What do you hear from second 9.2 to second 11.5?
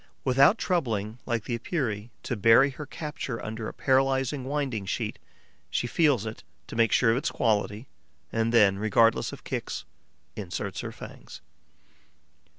of kicks, inserts her fangs.